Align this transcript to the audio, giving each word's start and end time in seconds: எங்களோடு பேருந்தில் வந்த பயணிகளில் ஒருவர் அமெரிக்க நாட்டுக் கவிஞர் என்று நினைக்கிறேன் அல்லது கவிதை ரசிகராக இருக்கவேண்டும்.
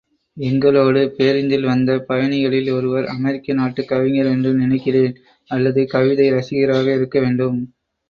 எங்களோடு 0.37 1.11
பேருந்தில் 1.17 1.65
வந்த 1.65 1.97
பயணிகளில் 2.07 2.71
ஒருவர் 2.71 3.05
அமெரிக்க 3.07 3.53
நாட்டுக் 3.53 3.87
கவிஞர் 3.87 4.31
என்று 4.31 4.53
நினைக்கிறேன் 4.55 5.15
அல்லது 5.51 5.83
கவிதை 5.87 6.29
ரசிகராக 6.31 6.87
இருக்கவேண்டும். 6.99 7.59